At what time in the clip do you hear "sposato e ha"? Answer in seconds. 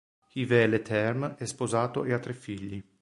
1.45-2.17